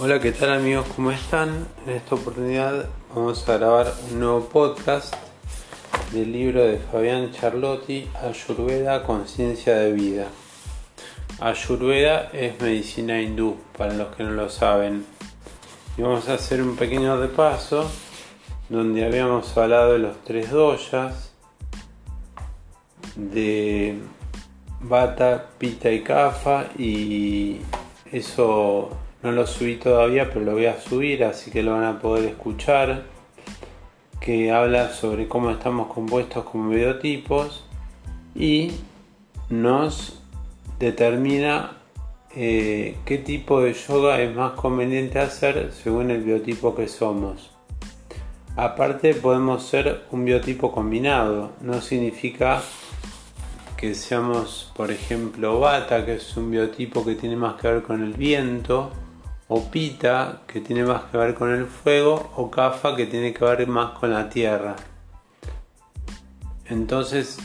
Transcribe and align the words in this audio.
Hola, 0.00 0.20
¿qué 0.20 0.30
tal 0.30 0.52
amigos? 0.52 0.86
¿Cómo 0.94 1.10
están? 1.10 1.66
En 1.84 1.94
esta 1.94 2.14
oportunidad 2.14 2.88
vamos 3.12 3.48
a 3.48 3.56
grabar 3.58 3.92
un 4.12 4.20
nuevo 4.20 4.48
podcast 4.48 5.12
del 6.12 6.30
libro 6.30 6.62
de 6.62 6.78
Fabián 6.78 7.32
Charlotti, 7.32 8.08
Ayurveda, 8.22 9.02
Conciencia 9.02 9.74
de 9.74 9.92
Vida. 9.92 10.28
Ayurveda 11.40 12.30
es 12.32 12.60
medicina 12.60 13.20
hindú, 13.20 13.56
para 13.76 13.92
los 13.92 14.14
que 14.14 14.22
no 14.22 14.30
lo 14.30 14.48
saben. 14.48 15.04
Y 15.96 16.02
vamos 16.02 16.28
a 16.28 16.34
hacer 16.34 16.62
un 16.62 16.76
pequeño 16.76 17.18
repaso 17.20 17.90
donde 18.68 19.04
habíamos 19.04 19.56
hablado 19.56 19.94
de 19.94 19.98
los 19.98 20.22
tres 20.22 20.48
doyas, 20.52 21.32
de 23.16 23.98
Bata, 24.80 25.46
Pita 25.58 25.90
y 25.90 26.04
Kafa 26.04 26.66
y 26.78 27.58
eso 28.12 28.90
no 29.22 29.32
lo 29.32 29.46
subí 29.46 29.76
todavía 29.76 30.28
pero 30.28 30.44
lo 30.44 30.52
voy 30.52 30.66
a 30.66 30.80
subir 30.80 31.24
así 31.24 31.50
que 31.50 31.62
lo 31.62 31.72
van 31.72 31.84
a 31.84 31.98
poder 31.98 32.26
escuchar 32.30 33.02
que 34.20 34.52
habla 34.52 34.90
sobre 34.90 35.28
cómo 35.28 35.50
estamos 35.50 35.92
compuestos 35.92 36.44
como 36.44 36.70
biotipos 36.70 37.64
y 38.34 38.72
nos 39.48 40.20
determina 40.78 41.78
eh, 42.34 42.96
qué 43.04 43.18
tipo 43.18 43.62
de 43.62 43.72
yoga 43.72 44.20
es 44.20 44.34
más 44.34 44.52
conveniente 44.52 45.18
hacer 45.18 45.72
según 45.72 46.10
el 46.10 46.22
biotipo 46.22 46.74
que 46.74 46.86
somos. 46.88 47.50
Aparte 48.54 49.14
podemos 49.14 49.64
ser 49.66 50.02
un 50.10 50.24
biotipo 50.24 50.72
combinado, 50.72 51.52
no 51.60 51.80
significa 51.80 52.62
que 53.76 53.94
seamos, 53.94 54.72
por 54.76 54.90
ejemplo, 54.90 55.60
bata, 55.60 56.04
que 56.04 56.14
es 56.14 56.36
un 56.36 56.50
biotipo 56.50 57.04
que 57.04 57.14
tiene 57.14 57.36
más 57.36 57.54
que 57.54 57.68
ver 57.68 57.82
con 57.82 58.02
el 58.02 58.14
viento, 58.14 58.90
o 59.48 59.64
pita, 59.70 60.42
que 60.46 60.60
tiene 60.60 60.84
más 60.84 61.04
que 61.04 61.16
ver 61.16 61.34
con 61.34 61.50
el 61.50 61.66
fuego, 61.66 62.30
o 62.36 62.50
kafa, 62.50 62.94
que 62.94 63.06
tiene 63.06 63.32
que 63.32 63.44
ver 63.44 63.66
más 63.66 63.98
con 63.98 64.12
la 64.12 64.28
tierra. 64.28 64.76
Entonces, 66.66 67.38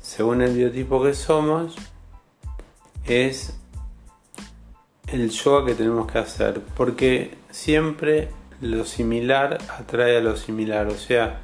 según 0.00 0.42
el 0.42 0.54
biotipo 0.54 1.02
que 1.02 1.14
somos, 1.14 1.74
es 3.06 3.58
el 5.06 5.30
yoga 5.30 5.66
que 5.66 5.74
tenemos 5.74 6.10
que 6.10 6.18
hacer, 6.18 6.60
porque 6.76 7.38
siempre 7.50 8.28
lo 8.60 8.84
similar 8.84 9.58
atrae 9.78 10.18
a 10.18 10.20
lo 10.20 10.36
similar. 10.36 10.88
O 10.88 10.96
sea, 10.98 11.40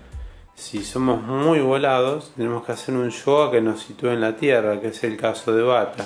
si 0.61 0.85
somos 0.85 1.23
muy 1.23 1.61
volados, 1.61 2.33
tenemos 2.37 2.67
que 2.67 2.73
hacer 2.73 2.95
un 2.95 3.09
yoga 3.09 3.51
que 3.51 3.63
nos 3.63 3.81
sitúe 3.81 4.09
en 4.09 4.21
la 4.21 4.37
tierra, 4.37 4.79
que 4.79 4.89
es 4.89 5.03
el 5.05 5.17
caso 5.17 5.57
de 5.57 5.63
Bata. 5.63 6.05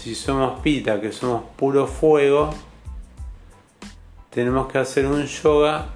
Si 0.00 0.16
somos 0.16 0.60
pita, 0.60 1.00
que 1.00 1.12
somos 1.12 1.44
puro 1.56 1.86
fuego, 1.86 2.52
tenemos 4.28 4.66
que 4.66 4.78
hacer 4.78 5.06
un 5.06 5.24
yoga 5.24 5.86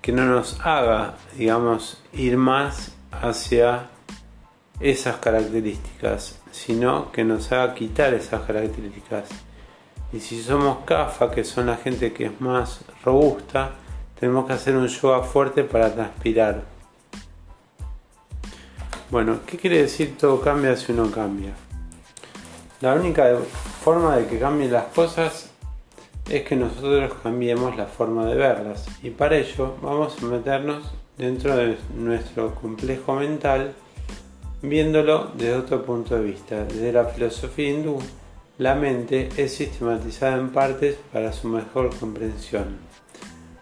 que 0.00 0.12
no 0.12 0.24
nos 0.24 0.60
haga, 0.60 1.16
digamos, 1.36 2.00
ir 2.12 2.36
más 2.36 2.92
hacia 3.10 3.88
esas 4.78 5.16
características, 5.16 6.38
sino 6.52 7.10
que 7.10 7.24
nos 7.24 7.50
haga 7.50 7.74
quitar 7.74 8.14
esas 8.14 8.42
características. 8.42 9.30
Y 10.12 10.20
si 10.20 10.40
somos 10.40 10.84
kafa, 10.84 11.32
que 11.32 11.42
son 11.42 11.66
la 11.66 11.76
gente 11.76 12.12
que 12.12 12.26
es 12.26 12.40
más 12.40 12.82
robusta, 13.04 13.72
tenemos 14.18 14.46
que 14.46 14.52
hacer 14.52 14.76
un 14.76 14.86
yoga 14.86 15.22
fuerte 15.22 15.64
para 15.64 15.92
transpirar. 15.92 16.62
Bueno, 19.10 19.40
¿qué 19.46 19.56
quiere 19.56 19.82
decir 19.82 20.16
todo 20.18 20.40
cambia 20.40 20.76
si 20.76 20.92
uno 20.92 21.10
cambia? 21.10 21.54
La 22.80 22.94
única 22.94 23.38
forma 23.82 24.16
de 24.16 24.26
que 24.26 24.38
cambien 24.38 24.72
las 24.72 24.86
cosas 24.86 25.50
es 26.28 26.42
que 26.42 26.56
nosotros 26.56 27.12
cambiemos 27.22 27.76
la 27.76 27.86
forma 27.86 28.26
de 28.26 28.34
verlas. 28.34 28.86
Y 29.02 29.10
para 29.10 29.36
ello 29.36 29.76
vamos 29.80 30.16
a 30.20 30.26
meternos 30.26 30.92
dentro 31.16 31.56
de 31.56 31.78
nuestro 31.94 32.54
complejo 32.54 33.14
mental 33.14 33.74
viéndolo 34.62 35.30
desde 35.34 35.54
otro 35.54 35.84
punto 35.84 36.16
de 36.16 36.22
vista, 36.22 36.64
desde 36.64 36.92
la 36.92 37.04
filosofía 37.04 37.70
hindú 37.70 37.98
la 38.58 38.74
mente 38.74 39.28
es 39.36 39.54
sistematizada 39.54 40.38
en 40.38 40.48
partes 40.48 40.96
para 41.12 41.30
su 41.30 41.46
mejor 41.46 41.94
comprensión. 41.94 42.78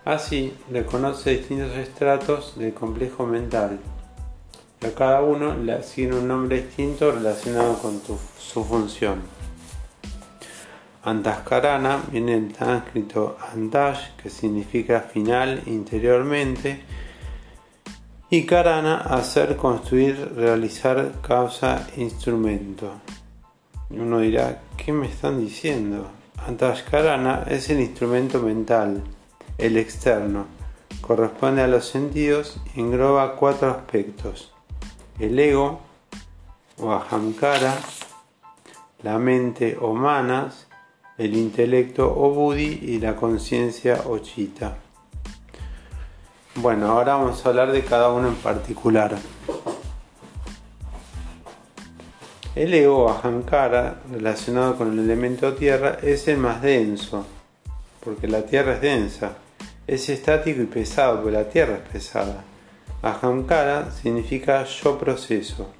Así, 0.05 0.53
reconoce 0.71 1.31
distintos 1.31 1.73
estratos 1.77 2.59
del 2.59 2.75
complejo 2.75 3.25
mental. 3.25 3.79
a 4.83 4.91
cada 4.91 5.23
uno 5.23 5.55
le 5.57 5.73
asigna 5.73 6.17
un 6.17 6.29
nombre 6.29 6.61
distinto 6.61 7.11
relacionado 7.11 7.79
con 7.79 8.03
su 8.39 8.65
función. 8.65 9.23
Antaskarana 11.05 12.03
viene 12.13 12.39
del 12.39 12.55
sánscrito 12.55 13.39
antash, 13.51 14.11
que 14.23 14.29
significa 14.29 15.01
final 15.01 15.63
interiormente, 15.65 16.83
y 18.29 18.45
karana, 18.45 18.99
hacer, 18.99 19.57
construir, 19.57 20.35
realizar, 20.37 21.13
causa, 21.23 21.89
instrumento. 21.97 22.93
Uno 23.89 24.19
dirá, 24.19 24.61
¿qué 24.77 24.93
me 24.93 25.07
están 25.07 25.41
diciendo? 25.41 26.11
Antashkarana 26.47 27.45
es 27.49 27.71
el 27.71 27.81
instrumento 27.81 28.41
mental, 28.41 29.03
el 29.59 29.77
externo. 29.77 30.47
Corresponde 31.01 31.63
a 31.63 31.67
los 31.67 31.87
sentidos 31.87 32.61
y 32.75 32.81
engloba 32.81 33.37
cuatro 33.37 33.71
aspectos. 33.71 34.53
El 35.19 35.39
ego 35.39 35.81
o 36.79 36.93
ahamkara, 36.93 37.77
la 39.03 39.19
mente 39.19 39.77
o 39.81 39.95
manas, 39.95 40.67
el 41.19 41.37
intelecto 41.37 42.07
o 42.07 42.31
buddhi 42.31 42.81
y 42.83 42.99
la 42.99 43.15
conciencia 43.15 44.03
o 44.07 44.19
chita. 44.19 44.79
Bueno, 46.57 46.87
ahora 46.89 47.17
vamos 47.17 47.45
a 47.45 47.49
hablar 47.49 47.73
de 47.73 47.83
cada 47.83 48.11
uno 48.13 48.29
en 48.29 48.37
particular. 48.37 49.17
El 52.55 52.73
ego 52.73 53.11
Ahankara, 53.11 54.03
relacionado 54.13 54.77
con 54.77 54.93
el 54.93 55.01
elemento 55.01 55.55
tierra, 55.55 55.99
es 56.01 56.29
el 56.29 56.39
más 56.39 56.63
denso, 56.63 57.27
porque 58.05 58.29
la 58.29 58.43
tierra 58.43 58.75
es 58.75 58.81
densa. 58.81 59.39
Es 59.87 60.09
estático 60.09 60.63
y 60.63 60.67
pesado, 60.67 61.17
porque 61.17 61.33
la 61.33 61.49
tierra 61.49 61.77
es 61.77 61.89
pesada. 61.89 62.45
Ahankara 63.03 63.91
significa 63.91 64.65
yo 64.65 64.99
proceso. 64.99 65.71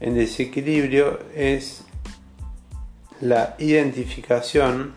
En 0.00 0.14
desequilibrio 0.14 1.18
es 1.34 1.84
la 3.20 3.54
identificación 3.58 4.94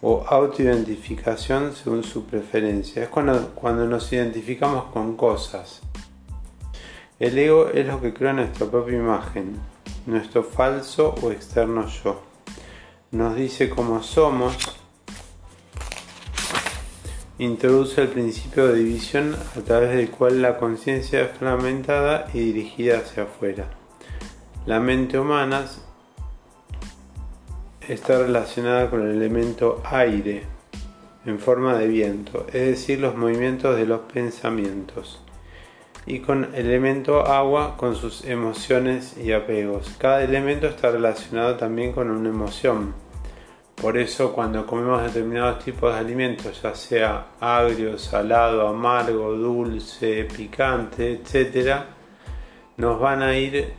o 0.00 0.24
autoidentificación 0.26 1.74
según 1.74 2.04
su 2.04 2.24
preferencia. 2.26 3.02
Es 3.02 3.08
cuando, 3.08 3.54
cuando 3.54 3.86
nos 3.86 4.12
identificamos 4.12 4.84
con 4.92 5.16
cosas. 5.16 5.80
El 7.18 7.38
ego 7.38 7.68
es 7.68 7.86
lo 7.86 8.00
que 8.00 8.12
crea 8.12 8.32
nuestra 8.32 8.66
propia 8.66 8.98
imagen, 8.98 9.56
nuestro 10.06 10.42
falso 10.42 11.14
o 11.22 11.30
externo 11.30 11.86
yo. 11.86 12.31
Nos 13.12 13.36
dice 13.36 13.68
cómo 13.68 14.02
somos, 14.02 14.56
introduce 17.36 18.00
el 18.00 18.08
principio 18.08 18.68
de 18.68 18.78
división 18.78 19.36
a 19.54 19.60
través 19.60 19.94
del 19.94 20.08
cual 20.08 20.40
la 20.40 20.56
conciencia 20.56 21.20
es 21.20 21.36
fragmentada 21.36 22.28
y 22.32 22.38
dirigida 22.38 23.00
hacia 23.00 23.24
afuera. 23.24 23.66
La 24.64 24.80
mente 24.80 25.18
humana 25.18 25.66
está 27.86 28.16
relacionada 28.16 28.88
con 28.88 29.02
el 29.02 29.14
elemento 29.14 29.82
aire 29.84 30.44
en 31.26 31.38
forma 31.38 31.76
de 31.76 31.88
viento, 31.88 32.46
es 32.46 32.66
decir, 32.66 32.98
los 32.98 33.14
movimientos 33.14 33.76
de 33.76 33.84
los 33.84 34.00
pensamientos 34.10 35.20
y 36.06 36.20
con 36.20 36.44
el 36.54 36.66
elemento 36.66 37.26
agua 37.26 37.76
con 37.76 37.94
sus 37.94 38.24
emociones 38.24 39.16
y 39.18 39.32
apegos. 39.32 39.94
Cada 39.98 40.24
elemento 40.24 40.66
está 40.66 40.90
relacionado 40.90 41.56
también 41.56 41.92
con 41.92 42.10
una 42.10 42.28
emoción. 42.28 43.01
Por 43.74 43.96
eso 43.96 44.32
cuando 44.32 44.66
comemos 44.66 45.02
determinados 45.02 45.64
tipos 45.64 45.92
de 45.92 46.00
alimentos, 46.00 46.62
ya 46.62 46.74
sea 46.74 47.26
agrio, 47.40 47.98
salado, 47.98 48.68
amargo, 48.68 49.32
dulce, 49.32 50.24
picante, 50.24 51.20
etc., 51.22 51.82
nos 52.76 53.00
van 53.00 53.22
a 53.22 53.36
ir 53.36 53.72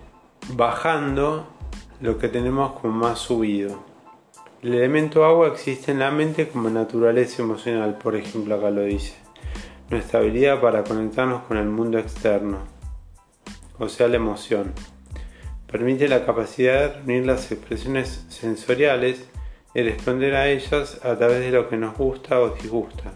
bajando 0.50 1.48
lo 2.01 2.18
que 2.18 2.28
tenemos 2.28 2.80
como 2.80 2.94
más 2.94 3.19
subido. 3.19 3.84
El 4.62 4.74
elemento 4.74 5.25
agua 5.25 5.48
existe 5.48 5.92
en 5.92 6.00
la 6.00 6.12
mente 6.12 6.50
como 6.50 6.69
naturaleza 6.69 7.42
emocional, 7.42 7.98
por 7.98 8.16
ejemplo 8.16 8.56
acá 8.56 8.69
lo 8.69 8.81
dice 8.81 9.24
nuestra 9.94 10.19
habilidad 10.19 10.60
para 10.60 10.84
conectarnos 10.84 11.44
con 11.44 11.57
el 11.57 11.68
mundo 11.68 12.00
externo, 12.00 12.60
o 13.78 13.88
sea, 13.88 14.07
la 14.07 14.16
emoción. 14.16 14.74
Permite 15.72 16.07
la 16.07 16.25
capacidad 16.25 16.80
de 16.80 16.94
reunir 16.98 17.25
las 17.25 17.51
expresiones 17.51 18.25
sensoriales 18.30 19.28
y 19.74 19.81
responder 19.81 20.36
a 20.36 20.50
ellas 20.50 21.00
a 21.04 21.18
través 21.18 21.40
de 21.40 21.52
lo 21.52 21.70
que 21.70 21.78
nos 21.78 21.98
gusta 21.98 22.40
o 22.40 22.50
disgusta, 22.50 23.14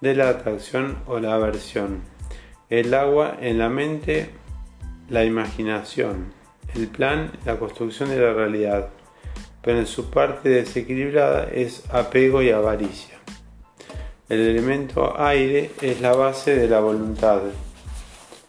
de 0.00 0.14
la 0.14 0.28
atracción 0.28 0.98
o 1.06 1.18
la 1.18 1.34
aversión. 1.34 2.02
El 2.68 2.94
agua 2.94 3.36
en 3.40 3.58
la 3.58 3.68
mente 3.68 4.30
la 5.08 5.24
imaginación, 5.24 6.32
el 6.74 6.88
plan, 6.88 7.30
la 7.44 7.58
construcción 7.58 8.10
de 8.10 8.18
la 8.18 8.32
realidad, 8.32 8.88
pero 9.62 9.78
en 9.78 9.86
su 9.86 10.10
parte 10.10 10.48
desequilibrada 10.48 11.44
es 11.44 11.84
apego 11.90 12.42
y 12.42 12.50
avaricia. 12.50 13.16
El 14.28 14.40
elemento 14.40 15.20
aire 15.20 15.70
es 15.80 16.00
la 16.00 16.12
base 16.12 16.56
de 16.56 16.68
la 16.68 16.80
voluntad, 16.80 17.42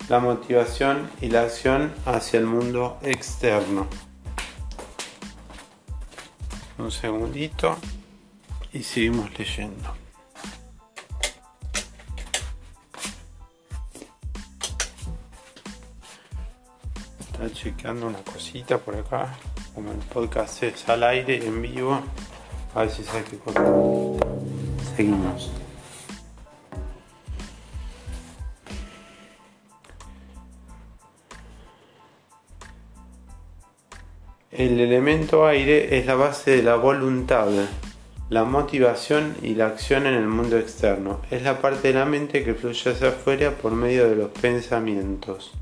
la 0.10 0.19
motivación 0.19 1.10
y 1.21 1.30
la 1.30 1.44
acción 1.44 1.94
hacia 2.06 2.39
el 2.39 2.48
mundo 2.48 2.98
externo. 3.03 3.88
Un 6.77 6.91
segundito 6.91 7.75
y 8.71 8.83
seguimos 8.83 9.38
leyendo. 9.38 9.95
Está 17.19 17.51
chequeando 17.51 18.07
una 18.07 18.19
cosita 18.19 18.77
por 18.77 18.95
acá. 18.95 19.35
Como 19.74 19.91
el 19.91 19.97
podcast 19.97 20.63
es 20.63 20.88
al 20.88 21.03
aire 21.03 21.45
en 21.45 21.62
vivo. 21.62 22.00
A 22.75 22.81
ver 22.81 22.91
si 22.91 23.03
sabe 23.03 23.24
qué 23.24 23.38
cosa. 23.38 23.63
Seguimos. 24.95 25.50
El 34.57 34.80
elemento 34.80 35.45
aire 35.45 36.00
es 36.00 36.07
la 36.07 36.15
base 36.15 36.50
de 36.50 36.63
la 36.63 36.77
voluntad, 36.77 37.48
la 38.31 38.44
motivación 38.44 39.36
y 39.44 39.54
la 39.54 39.68
acción 39.68 40.07
en 40.07 40.15
el 40.15 40.25
mundo 40.25 40.57
externo. 40.57 41.21
Es 41.30 41.44
la 41.44 41.62
parte 41.62 41.89
de 41.89 41.94
la 41.94 42.06
mente 42.06 42.44
que 42.44 42.56
fluye 42.56 42.89
hacia 42.89 43.09
afuera 43.09 43.51
por 43.51 43.74
medio 43.74 44.09
de 44.09 44.15
los 44.15 44.30
pensamientos, 44.30 45.54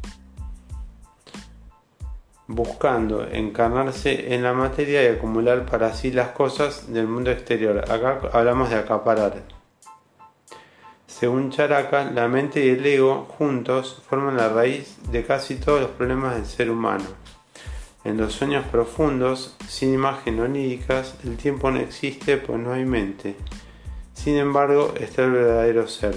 buscando 2.48 3.28
encarnarse 3.30 4.34
en 4.34 4.44
la 4.44 4.54
materia 4.54 5.04
y 5.04 5.08
acumular 5.08 5.66
para 5.66 5.94
sí 5.94 6.12
las 6.12 6.30
cosas 6.30 6.94
del 6.94 7.08
mundo 7.08 7.32
exterior. 7.32 7.80
Acá 7.92 8.22
hablamos 8.32 8.70
de 8.70 8.78
acaparar. 8.78 9.44
Según 11.06 11.52
Charaka, 11.52 12.10
la 12.12 12.30
mente 12.30 12.66
y 12.66 12.70
el 12.70 12.86
ego 12.86 13.28
juntos 13.38 14.02
forman 14.08 14.38
la 14.38 14.48
raíz 14.48 14.96
de 15.12 15.26
casi 15.26 15.56
todos 15.56 15.82
los 15.82 15.92
problemas 15.92 16.36
del 16.36 16.46
ser 16.46 16.72
humano. 16.72 17.25
En 18.06 18.18
los 18.18 18.34
sueños 18.34 18.64
profundos, 18.68 19.56
sin 19.68 19.92
imagen 19.92 20.40
oníricas, 20.40 21.16
el 21.24 21.38
tiempo 21.38 21.72
no 21.72 21.80
existe 21.80 22.38
pues 22.38 22.60
no 22.60 22.72
hay 22.72 22.86
mente. 22.86 23.36
Sin 24.14 24.38
embargo, 24.38 24.94
está 25.00 25.24
el 25.24 25.32
verdadero 25.32 25.88
ser. 25.88 26.16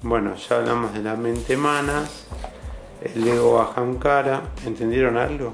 Bueno, 0.00 0.34
ya 0.36 0.56
hablamos 0.56 0.94
de 0.94 1.02
la 1.02 1.16
mente 1.16 1.58
manas, 1.58 2.26
el 3.02 3.28
ego 3.28 3.60
ahamkara. 3.60 4.42
¿Entendieron 4.64 5.18
algo? 5.18 5.52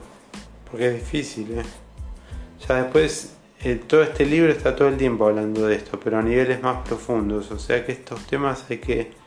Porque 0.71 0.87
es 0.87 0.95
difícil, 0.95 1.59
¿eh? 1.59 1.65
Ya 2.69 2.77
después, 2.77 3.35
eh, 3.65 3.83
todo 3.85 4.05
este 4.05 4.27
libro 4.27 4.53
está 4.53 4.77
todo 4.77 4.87
el 4.87 4.97
tiempo 4.97 5.27
hablando 5.27 5.67
de 5.67 5.75
esto, 5.75 5.99
pero 5.99 6.19
a 6.19 6.23
niveles 6.23 6.63
más 6.63 6.87
profundos. 6.87 7.51
O 7.51 7.59
sea 7.59 7.85
que 7.85 7.91
estos 7.91 8.25
temas 8.29 8.65
hay 8.71 8.79
que 8.79 9.24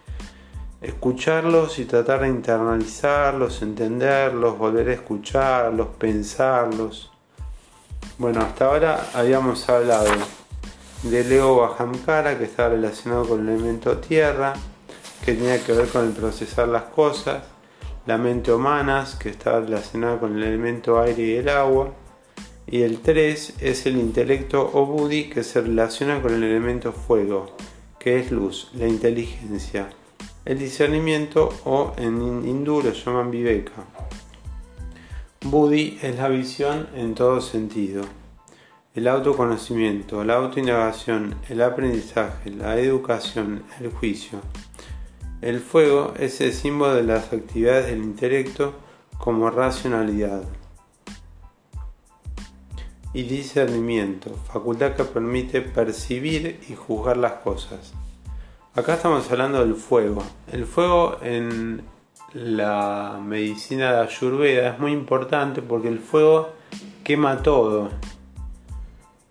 escucharlos 0.82 1.80
y 1.80 1.86
tratar 1.86 2.22
de 2.22 2.30
internalizarlos, 2.30 3.62
entenderlos, 3.62 4.58
volver 4.58 4.90
a 4.90 4.94
escucharlos, 4.94 5.88
pensarlos. 5.98 7.12
Bueno, 8.18 8.42
hasta 8.42 8.66
ahora 8.66 9.10
habíamos 9.14 9.68
hablado 9.70 10.12
del 11.04 11.32
ego 11.32 11.58
Bahamkara 11.58 12.38
que 12.38 12.46
está 12.46 12.70
relacionado 12.70 13.28
con 13.28 13.42
el 13.48 13.56
elemento 13.56 13.98
tierra, 13.98 14.54
que 15.26 15.34
tenía 15.34 15.64
que 15.64 15.74
ver 15.74 15.88
con 15.88 16.06
el 16.06 16.14
procesar 16.14 16.68
las 16.68 16.84
cosas, 16.84 17.44
la 18.06 18.18
mente 18.18 18.52
humanas 18.52 19.16
que 19.16 19.30
está 19.30 19.60
relacionada 19.60 20.20
con 20.20 20.38
el 20.38 20.44
elemento 20.44 21.00
aire 21.02 21.24
y 21.24 21.36
el 21.36 21.50
agua, 21.50 21.94
y 22.66 22.82
el 22.82 23.00
3 23.00 23.56
es 23.62 23.86
el 23.86 23.98
intelecto 23.98 24.70
o 24.74 24.86
buddhi 24.86 25.30
que 25.30 25.44
se 25.44 25.62
relaciona 25.62 26.22
con 26.22 26.34
el 26.34 26.44
elemento 26.44 26.92
fuego, 26.92 27.56
que 28.00 28.20
es 28.20 28.32
luz, 28.32 28.70
la 28.74 28.88
inteligencia 28.88 29.90
el 30.48 30.58
discernimiento 30.58 31.50
o 31.66 31.92
en 31.98 32.22
hindú 32.48 32.82
lo 32.82 32.94
llaman 32.94 33.30
viveka. 33.30 33.84
Buddhi 35.42 36.00
es 36.02 36.16
la 36.16 36.30
visión 36.30 36.88
en 36.96 37.16
todo 37.16 37.42
sentido. 37.42 38.06
El 38.96 39.10
autoconocimiento, 39.10 40.24
la 40.24 40.36
autoindagación, 40.36 41.36
el 41.50 41.62
aprendizaje, 41.62 42.50
la 42.52 42.80
educación, 42.80 43.64
el 43.82 43.92
juicio. 43.92 44.40
El 45.42 45.60
fuego 45.60 46.14
es 46.18 46.40
el 46.40 46.54
símbolo 46.54 46.96
de 46.96 47.04
las 47.04 47.34
actividades 47.34 47.88
del 47.88 48.02
intelecto 48.02 48.74
como 49.18 49.50
racionalidad. 49.50 50.44
Y 53.14 53.24
discernimiento, 53.24 54.34
facultad 54.52 54.96
que 54.96 55.04
permite 55.04 55.60
percibir 55.60 56.62
y 56.70 56.76
juzgar 56.76 57.18
las 57.18 57.34
cosas. 57.34 57.94
Acá 58.78 58.94
estamos 58.94 59.32
hablando 59.32 59.66
del 59.66 59.74
fuego. 59.74 60.24
El 60.52 60.68
fuego 60.68 61.18
en 61.24 61.82
la 62.34 63.20
medicina 63.20 63.92
de 63.92 64.02
Ayurveda 64.02 64.70
es 64.70 64.80
muy 64.80 64.92
importante 64.92 65.64
porque 65.64 65.88
el 65.88 65.98
fuego 65.98 66.50
quema 67.04 67.42
todo. 67.42 67.90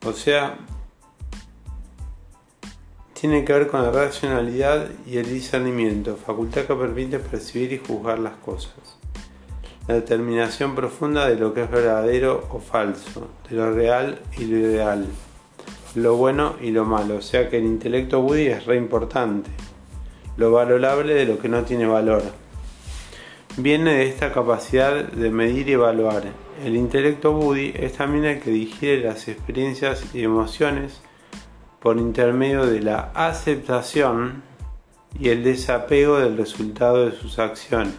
O 0.04 0.12
sea, 0.12 0.58
tiene 3.12 3.44
que 3.44 3.52
ver 3.52 3.68
con 3.68 3.84
la 3.84 3.92
racionalidad 3.92 4.88
y 5.06 5.18
el 5.18 5.28
discernimiento, 5.28 6.16
facultad 6.16 6.62
que 6.62 6.74
permite 6.74 7.20
percibir 7.20 7.72
y 7.72 7.78
juzgar 7.78 8.18
las 8.18 8.34
cosas. 8.38 8.98
La 9.86 9.94
determinación 9.94 10.74
profunda 10.74 11.28
de 11.28 11.36
lo 11.36 11.54
que 11.54 11.62
es 11.62 11.70
verdadero 11.70 12.48
o 12.50 12.58
falso, 12.58 13.28
de 13.48 13.54
lo 13.54 13.72
real 13.72 14.20
y 14.38 14.46
lo 14.46 14.56
ideal 14.56 15.06
lo 15.96 16.14
bueno 16.16 16.56
y 16.60 16.70
lo 16.70 16.84
malo. 16.84 17.16
O 17.16 17.22
sea 17.22 17.48
que 17.48 17.56
el 17.56 17.64
intelecto 17.64 18.20
Buddy 18.20 18.48
es 18.48 18.66
re 18.66 18.76
importante. 18.76 19.50
Lo 20.36 20.52
valorable 20.52 21.14
de 21.14 21.24
lo 21.24 21.38
que 21.38 21.48
no 21.48 21.64
tiene 21.64 21.86
valor. 21.86 22.22
Viene 23.56 23.94
de 23.94 24.08
esta 24.08 24.32
capacidad 24.32 25.04
de 25.04 25.30
medir 25.30 25.68
y 25.68 25.72
evaluar. 25.72 26.24
El 26.62 26.76
intelecto 26.76 27.32
Buddy 27.32 27.72
es 27.74 27.94
también 27.94 28.26
el 28.26 28.40
que 28.40 28.50
digiere 28.50 29.04
las 29.04 29.26
experiencias 29.28 30.14
y 30.14 30.22
emociones 30.22 31.00
por 31.80 31.96
intermedio 31.96 32.66
de 32.66 32.82
la 32.82 33.10
aceptación 33.14 34.42
y 35.18 35.30
el 35.30 35.44
desapego 35.44 36.18
del 36.18 36.36
resultado 36.36 37.06
de 37.06 37.12
sus 37.12 37.38
acciones. 37.38 37.94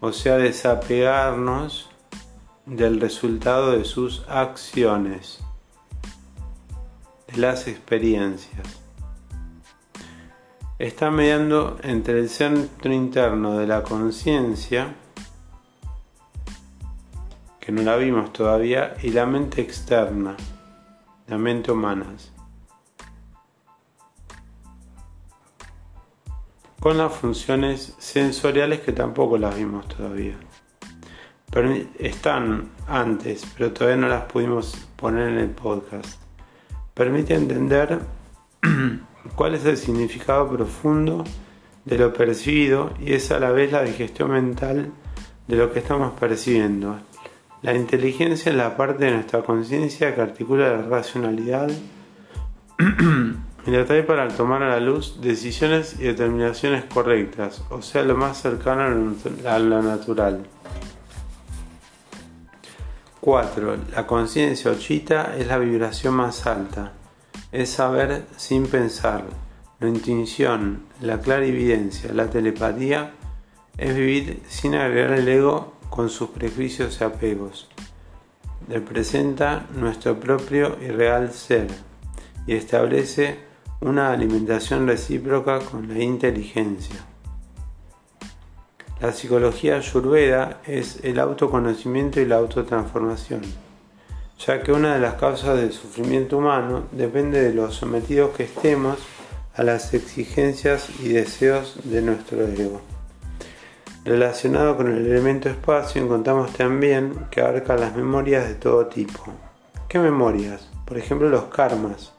O 0.00 0.12
sea, 0.12 0.38
desapegarnos 0.38 1.90
del 2.64 3.00
resultado 3.00 3.72
de 3.72 3.84
sus 3.84 4.24
acciones 4.28 5.44
las 7.36 7.66
experiencias. 7.68 8.66
Está 10.78 11.10
mediando 11.10 11.78
entre 11.82 12.18
el 12.18 12.28
centro 12.28 12.92
interno 12.92 13.58
de 13.58 13.66
la 13.66 13.82
conciencia, 13.82 14.94
que 17.60 17.72
no 17.72 17.82
la 17.82 17.96
vimos 17.96 18.32
todavía, 18.32 18.94
y 19.02 19.10
la 19.10 19.24
mente 19.24 19.62
externa, 19.62 20.36
la 21.28 21.38
mente 21.38 21.70
humana. 21.70 22.06
Con 26.80 26.98
las 26.98 27.12
funciones 27.12 27.94
sensoriales 27.98 28.80
que 28.80 28.92
tampoco 28.92 29.38
las 29.38 29.56
vimos 29.56 29.86
todavía. 29.86 30.36
Están 31.98 32.70
antes, 32.88 33.46
pero 33.56 33.72
todavía 33.72 33.98
no 33.98 34.08
las 34.08 34.24
pudimos 34.24 34.74
poner 34.96 35.28
en 35.28 35.38
el 35.38 35.50
podcast 35.50 36.21
permite 36.94 37.34
entender 37.34 38.00
cuál 39.34 39.54
es 39.54 39.64
el 39.64 39.76
significado 39.76 40.48
profundo 40.48 41.24
de 41.84 41.98
lo 41.98 42.12
percibido 42.12 42.92
y 43.00 43.14
es 43.14 43.30
a 43.30 43.40
la 43.40 43.50
vez 43.50 43.72
la 43.72 43.82
digestión 43.82 44.30
mental 44.30 44.92
de 45.48 45.56
lo 45.56 45.72
que 45.72 45.80
estamos 45.80 46.12
percibiendo. 46.18 46.98
La 47.62 47.74
inteligencia 47.74 48.50
es 48.50 48.56
la 48.56 48.76
parte 48.76 49.04
de 49.04 49.12
nuestra 49.12 49.42
conciencia 49.42 50.14
que 50.14 50.20
articula 50.20 50.76
la 50.76 50.82
racionalidad 50.82 51.70
y 53.66 53.70
la 53.70 53.84
trae 53.84 54.02
para 54.02 54.28
tomar 54.28 54.62
a 54.62 54.70
la 54.70 54.80
luz 54.80 55.20
decisiones 55.20 55.96
y 55.98 56.04
determinaciones 56.04 56.84
correctas, 56.84 57.62
o 57.70 57.80
sea, 57.80 58.02
lo 58.02 58.16
más 58.16 58.42
cercano 58.42 59.14
a 59.46 59.58
lo 59.58 59.82
natural. 59.82 60.44
4. 63.22 63.76
La 63.94 64.04
conciencia 64.04 64.72
ochita 64.72 65.36
es 65.38 65.46
la 65.46 65.56
vibración 65.56 66.14
más 66.14 66.44
alta. 66.44 66.92
Es 67.52 67.70
saber 67.70 68.24
sin 68.36 68.66
pensar. 68.66 69.22
La 69.78 69.86
intuición, 69.86 70.86
la 71.00 71.20
clarividencia, 71.20 72.12
la 72.12 72.28
telepatía 72.28 73.12
es 73.78 73.94
vivir 73.94 74.42
sin 74.48 74.74
agregar 74.74 75.12
el 75.12 75.28
ego 75.28 75.74
con 75.88 76.10
sus 76.10 76.30
prejuicios 76.30 76.98
y 77.00 77.04
apegos. 77.04 77.68
Representa 78.68 79.68
nuestro 79.76 80.18
propio 80.18 80.76
y 80.82 80.88
real 80.88 81.32
ser 81.32 81.68
y 82.44 82.56
establece 82.56 83.38
una 83.80 84.10
alimentación 84.10 84.88
recíproca 84.88 85.60
con 85.60 85.86
la 85.94 86.02
inteligencia. 86.02 87.11
La 89.02 89.10
psicología 89.10 89.78
ayurveda 89.78 90.60
es 90.64 91.00
el 91.02 91.18
autoconocimiento 91.18 92.20
y 92.20 92.24
la 92.24 92.36
autotransformación, 92.36 93.42
ya 94.38 94.62
que 94.62 94.70
una 94.70 94.94
de 94.94 95.00
las 95.00 95.14
causas 95.14 95.56
del 95.56 95.72
sufrimiento 95.72 96.38
humano 96.38 96.84
depende 96.92 97.42
de 97.42 97.52
lo 97.52 97.72
sometidos 97.72 98.30
que 98.36 98.44
estemos 98.44 99.00
a 99.56 99.64
las 99.64 99.92
exigencias 99.92 100.88
y 101.00 101.08
deseos 101.08 101.80
de 101.82 102.00
nuestro 102.00 102.46
ego. 102.46 102.80
Relacionado 104.04 104.76
con 104.76 104.86
el 104.86 105.04
elemento 105.04 105.48
espacio 105.48 106.00
encontramos 106.00 106.52
también 106.52 107.26
que 107.28 107.40
abarca 107.40 107.74
las 107.74 107.96
memorias 107.96 108.46
de 108.46 108.54
todo 108.54 108.86
tipo. 108.86 109.24
¿Qué 109.88 109.98
memorias? 109.98 110.70
Por 110.86 110.96
ejemplo 110.96 111.28
los 111.28 111.46
karmas. 111.46 112.12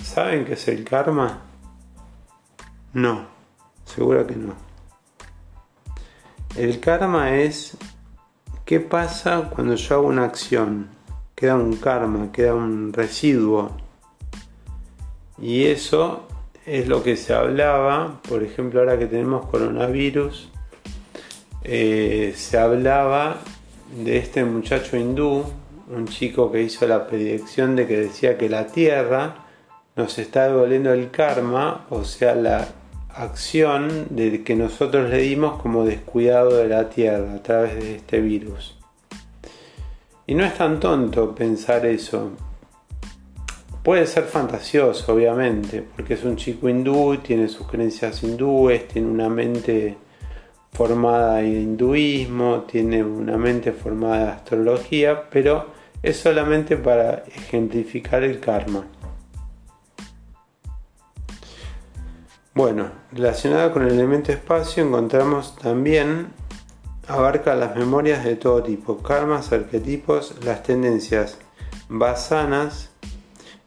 ¿Saben 0.00 0.44
qué 0.44 0.52
es 0.52 0.68
el 0.68 0.84
karma? 0.84 1.40
No, 2.92 3.39
seguro 3.94 4.26
que 4.26 4.36
no. 4.36 4.54
El 6.56 6.80
karma 6.80 7.36
es 7.36 7.76
qué 8.64 8.80
pasa 8.80 9.50
cuando 9.54 9.74
yo 9.74 9.94
hago 9.94 10.08
una 10.08 10.24
acción. 10.24 10.88
Queda 11.34 11.54
un 11.54 11.76
karma, 11.76 12.32
queda 12.32 12.54
un 12.54 12.92
residuo. 12.92 13.70
Y 15.38 15.64
eso 15.64 16.26
es 16.66 16.86
lo 16.86 17.02
que 17.02 17.16
se 17.16 17.34
hablaba, 17.34 18.20
por 18.28 18.42
ejemplo 18.42 18.80
ahora 18.80 18.98
que 18.98 19.06
tenemos 19.06 19.46
coronavirus, 19.46 20.50
eh, 21.62 22.32
se 22.36 22.58
hablaba 22.58 23.38
de 24.04 24.18
este 24.18 24.44
muchacho 24.44 24.96
hindú, 24.96 25.44
un 25.88 26.06
chico 26.06 26.52
que 26.52 26.62
hizo 26.62 26.86
la 26.86 27.06
predicción 27.06 27.74
de 27.74 27.86
que 27.86 27.96
decía 27.96 28.38
que 28.38 28.48
la 28.48 28.66
Tierra 28.66 29.46
nos 29.96 30.18
está 30.18 30.48
devolviendo 30.48 30.92
el 30.92 31.10
karma, 31.10 31.86
o 31.90 32.04
sea, 32.04 32.34
la 32.34 32.68
acción 33.14 34.06
de 34.10 34.42
que 34.42 34.54
nosotros 34.54 35.10
le 35.10 35.18
dimos 35.18 35.60
como 35.60 35.84
descuidado 35.84 36.56
de 36.56 36.68
la 36.68 36.88
Tierra 36.88 37.34
a 37.34 37.42
través 37.42 37.76
de 37.76 37.96
este 37.96 38.20
virus. 38.20 38.76
Y 40.26 40.34
no 40.34 40.44
es 40.44 40.54
tan 40.54 40.78
tonto 40.78 41.34
pensar 41.34 41.86
eso, 41.86 42.32
Puede 43.82 44.06
ser 44.06 44.24
fantasioso, 44.24 45.14
obviamente, 45.14 45.82
porque 45.96 46.12
es 46.12 46.22
un 46.22 46.36
chico 46.36 46.68
hindú, 46.68 47.16
tiene 47.22 47.48
sus 47.48 47.66
creencias 47.66 48.22
hindúes, 48.22 48.86
tiene 48.86 49.08
una 49.08 49.30
mente 49.30 49.96
formada 50.70 51.40
en 51.40 51.62
hinduismo, 51.62 52.64
tiene 52.70 53.02
una 53.02 53.38
mente 53.38 53.72
formada 53.72 54.22
en 54.22 54.28
astrología, 54.28 55.30
pero 55.30 55.68
es 56.02 56.18
solamente 56.18 56.76
para 56.76 57.24
ejemplificar 57.34 58.22
el 58.22 58.38
karma. 58.38 58.84
Bueno, 62.54 62.90
relacionado 63.12 63.72
con 63.72 63.82
el 63.82 63.92
elemento 63.92 64.32
espacio 64.32 64.84
encontramos 64.84 65.56
también 65.56 66.28
abarca 67.06 67.54
las 67.54 67.76
memorias 67.76 68.24
de 68.24 68.36
todo 68.36 68.62
tipo, 68.62 68.98
karmas, 68.98 69.52
arquetipos, 69.52 70.34
las 70.44 70.62
tendencias 70.62 71.38
basanas, 71.88 72.90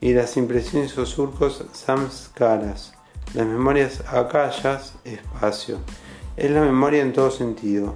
y 0.04 0.14
las 0.14 0.36
impresiones 0.36 0.98
o 0.98 1.06
surcos 1.06 1.64
samskaras. 1.72 2.94
Las 3.34 3.48
memorias 3.48 4.04
akayas, 4.06 4.96
espacio. 5.06 5.78
Es 6.36 6.52
la 6.52 6.60
memoria 6.60 7.02
en 7.02 7.14
todo 7.14 7.32
sentido, 7.32 7.96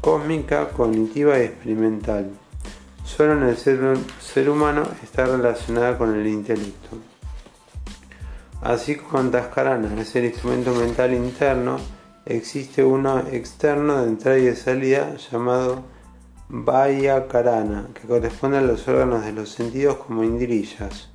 cósmica, 0.00 0.68
cognitiva 0.68 1.36
y 1.36 1.46
experimental. 1.46 2.30
Solo 3.04 3.32
en 3.32 3.42
el 3.42 3.56
ser, 3.56 4.48
humano 4.48 4.84
está 5.02 5.26
relacionada 5.26 5.98
con 5.98 6.14
el 6.14 6.28
intelecto. 6.28 6.96
Así 8.60 8.96
como 8.96 9.20
en 9.20 9.30
Taskarana 9.30 10.00
es 10.00 10.16
el 10.16 10.24
instrumento 10.24 10.74
mental 10.74 11.14
interno, 11.14 11.78
existe 12.26 12.84
uno 12.84 13.20
externo 13.30 14.02
de 14.02 14.08
entrada 14.08 14.38
y 14.38 14.44
de 14.46 14.56
salida 14.56 15.16
llamado 15.30 15.84
Vaya 16.48 17.28
Karana, 17.28 17.88
que 17.94 18.08
corresponde 18.08 18.58
a 18.58 18.62
los 18.62 18.88
órganos 18.88 19.24
de 19.24 19.32
los 19.32 19.50
sentidos 19.50 19.98
como 19.98 20.24
indrillas. 20.24 21.10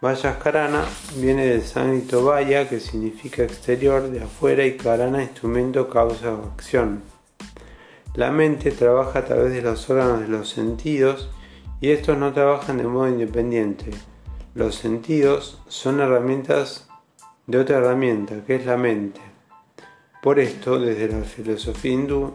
Vaya 0.00 0.38
Karana 0.38 0.84
viene 1.16 1.46
del 1.46 1.62
sánscrito 1.62 2.24
Vaya, 2.24 2.68
que 2.68 2.80
significa 2.80 3.44
exterior, 3.44 4.10
de 4.10 4.22
afuera, 4.22 4.66
y 4.66 4.76
Karana, 4.76 5.22
instrumento, 5.22 5.88
causa 5.88 6.34
o 6.34 6.44
acción. 6.44 7.02
La 8.14 8.30
mente 8.30 8.70
trabaja 8.70 9.20
a 9.20 9.24
través 9.24 9.52
de 9.52 9.62
los 9.62 9.88
órganos 9.88 10.20
de 10.20 10.28
los 10.28 10.48
sentidos 10.48 11.30
y 11.80 11.90
estos 11.90 12.18
no 12.18 12.32
trabajan 12.32 12.78
de 12.78 12.84
modo 12.84 13.08
independiente. 13.08 13.90
Los 14.54 14.76
sentidos 14.76 15.60
son 15.66 15.98
herramientas 15.98 16.86
de 17.48 17.58
otra 17.58 17.78
herramienta, 17.78 18.44
que 18.46 18.54
es 18.54 18.64
la 18.64 18.76
mente. 18.76 19.20
Por 20.22 20.38
esto, 20.38 20.78
desde 20.78 21.08
la 21.08 21.24
filosofía 21.24 21.92
hindú, 21.92 22.34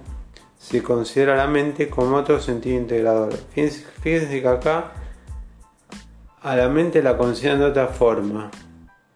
se 0.57 0.83
considera 0.83 1.37
la 1.37 1.47
mente 1.47 1.89
como 1.89 2.17
otro 2.17 2.41
sentido 2.41 2.77
integrador. 2.77 3.33
Fíjense, 3.53 4.41
que 4.41 4.47
acá 4.49 4.91
a 6.41 6.55
la 6.57 6.67
mente 6.67 7.01
la 7.01 7.17
consideran 7.17 7.59
de 7.59 7.65
otra 7.67 7.87
forma. 7.87 8.51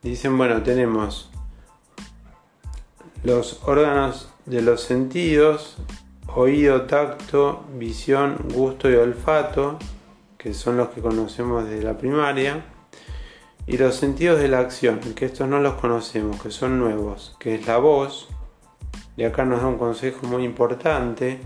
Dicen, 0.01 0.37
bueno, 0.37 0.63
tenemos 0.63 1.29
los 3.25 3.61
órganos 3.65 4.29
de 4.45 4.61
los 4.61 4.81
sentidos, 4.81 5.75
oído, 6.33 6.83
tacto, 6.83 7.65
visión, 7.77 8.37
gusto 8.53 8.89
y 8.89 8.95
olfato, 8.95 9.77
que 10.37 10.53
son 10.53 10.77
los 10.77 10.87
que 10.89 11.01
conocemos 11.01 11.65
desde 11.65 11.83
la 11.83 11.97
primaria, 11.97 12.63
y 13.65 13.77
los 13.77 13.95
sentidos 13.95 14.39
de 14.39 14.49
la 14.49 14.59
acción, 14.59 14.99
que 14.99 15.25
estos 15.25 15.47
no 15.47 15.59
los 15.59 15.75
conocemos, 15.75 16.41
que 16.41 16.51
son 16.51 16.79
nuevos, 16.79 17.35
que 17.39 17.55
es 17.55 17.65
la 17.65 17.77
voz, 17.77 18.27
y 19.15 19.23
acá 19.23 19.45
nos 19.45 19.61
da 19.61 19.67
un 19.67 19.77
consejo 19.77 20.27
muy 20.27 20.43
importante, 20.43 21.39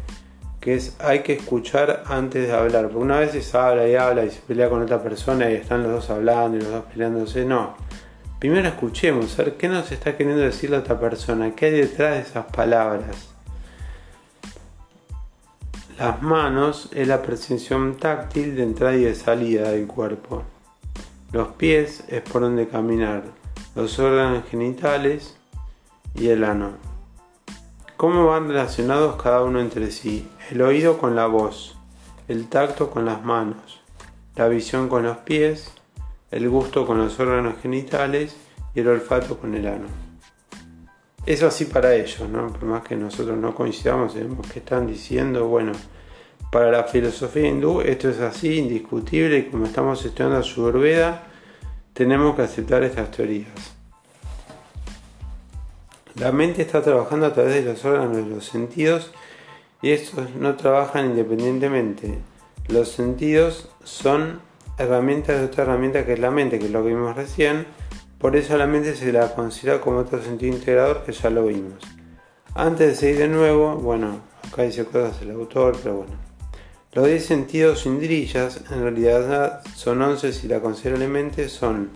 que 0.59 0.73
es 0.75 0.95
hay 0.99 1.19
que 1.19 1.33
escuchar 1.33 2.03
antes 2.07 2.47
de 2.47 2.53
hablar, 2.53 2.85
porque 2.85 2.97
una 2.97 3.19
vez 3.19 3.31
se 3.31 3.57
habla 3.57 3.87
y 3.87 3.95
habla 3.95 4.25
y 4.25 4.31
se 4.31 4.41
pelea 4.41 4.69
con 4.69 4.81
otra 4.81 5.01
persona 5.01 5.49
y 5.51 5.55
están 5.55 5.83
los 5.83 5.91
dos 5.91 6.09
hablando 6.09 6.57
y 6.57 6.61
los 6.61 6.71
dos 6.71 6.85
peleándose, 6.85 7.45
no. 7.45 7.75
Primero 8.39 8.67
escuchemos, 8.67 9.35
ver 9.37 9.57
qué 9.57 9.67
nos 9.67 9.91
está 9.91 10.15
queriendo 10.15 10.41
decir 10.41 10.69
la 10.69 10.79
otra 10.79 10.99
persona, 10.99 11.55
qué 11.55 11.67
hay 11.67 11.71
detrás 11.73 12.15
de 12.15 12.21
esas 12.21 12.45
palabras. 12.45 13.29
Las 15.99 16.21
manos 16.21 16.89
es 16.93 17.07
la 17.07 17.21
percepción 17.23 17.97
táctil 17.97 18.55
de 18.55 18.63
entrada 18.63 18.95
y 18.95 19.03
de 19.03 19.15
salida 19.15 19.71
del 19.71 19.87
cuerpo. 19.87 20.43
Los 21.31 21.49
pies 21.49 22.05
es 22.07 22.21
por 22.21 22.41
donde 22.41 22.67
caminar. 22.69 23.23
Los 23.75 23.99
órganos 23.99 24.45
genitales 24.49 25.37
y 26.15 26.29
el 26.29 26.43
ano. 26.43 26.71
¿Cómo 27.97 28.27
van 28.27 28.47
relacionados 28.47 29.21
cada 29.21 29.43
uno 29.43 29.59
entre 29.59 29.91
sí? 29.91 30.29
El 30.51 30.61
oído 30.61 30.97
con 30.97 31.15
la 31.15 31.27
voz, 31.27 31.77
el 32.27 32.47
tacto 32.47 32.89
con 32.89 33.05
las 33.05 33.23
manos, 33.23 33.81
la 34.35 34.47
visión 34.47 34.87
con 34.87 35.03
los 35.03 35.17
pies, 35.17 35.73
el 36.31 36.47
gusto 36.49 36.87
con 36.87 36.97
los 36.97 37.19
órganos 37.19 37.55
genitales 37.61 38.35
y 38.73 38.79
el 38.79 38.87
olfato 38.87 39.37
con 39.37 39.53
el 39.55 39.67
ano. 39.67 39.87
Eso 41.25 41.47
así 41.47 41.65
para 41.65 41.93
ellos, 41.93 42.29
¿no? 42.29 42.47
Por 42.47 42.63
más 42.63 42.83
que 42.83 42.95
nosotros 42.95 43.37
no 43.37 43.53
coincidamos 43.53 44.15
en 44.15 44.37
que 44.37 44.59
están 44.59 44.87
diciendo, 44.87 45.47
bueno, 45.47 45.73
para 46.51 46.71
la 46.71 46.83
filosofía 46.85 47.47
hindú 47.47 47.81
esto 47.81 48.09
es 48.09 48.19
así, 48.19 48.57
indiscutible, 48.57 49.37
y 49.37 49.43
como 49.43 49.65
estamos 49.65 50.03
estudiando 50.05 50.37
Ayurveda, 50.37 51.23
tenemos 51.93 52.35
que 52.35 52.43
aceptar 52.43 52.83
estas 52.83 53.11
teorías. 53.11 53.77
La 56.15 56.31
mente 56.31 56.61
está 56.63 56.81
trabajando 56.81 57.25
a 57.27 57.33
través 57.33 57.53
de 57.53 57.71
los 57.71 57.83
órganos 57.85 58.17
de 58.17 58.25
los 58.25 58.45
sentidos 58.45 59.11
y 59.81 59.91
estos 59.91 60.33
no 60.35 60.55
trabajan 60.55 61.05
independientemente. 61.11 62.17
Los 62.69 62.89
sentidos 62.89 63.69
son 63.83 64.41
herramientas 64.79 65.39
de 65.39 65.45
otra 65.45 65.63
herramienta 65.63 66.05
que 66.05 66.13
es 66.13 66.19
la 66.19 66.31
mente, 66.31 66.59
que 66.59 66.69
lo 66.69 66.83
vimos 66.83 67.15
recién. 67.15 67.67
Por 68.17 68.35
eso 68.35 68.57
la 68.57 68.65
mente 68.65 68.95
se 68.95 69.11
la 69.11 69.35
considera 69.35 69.79
como 69.79 69.99
otro 69.99 70.21
sentido 70.23 70.55
integrador 70.55 71.03
que 71.03 71.11
ya 71.11 71.29
lo 71.29 71.45
vimos. 71.45 71.83
Antes 72.55 72.87
de 72.87 72.95
seguir 72.95 73.19
de 73.19 73.27
nuevo, 73.27 73.75
bueno, 73.75 74.21
acá 74.51 74.63
dice 74.63 74.85
cosas 74.85 75.21
el 75.21 75.31
autor, 75.31 75.77
pero 75.83 75.97
bueno. 75.97 76.26
Los 76.93 77.05
10 77.05 77.25
sentidos 77.25 77.85
indrillas 77.85 78.61
en 78.71 78.81
realidad 78.81 79.61
son 79.75 80.01
11 80.01 80.33
si 80.33 80.47
la 80.47 80.61
considera 80.61 80.97
la 80.97 81.07
mente, 81.07 81.49
son 81.49 81.91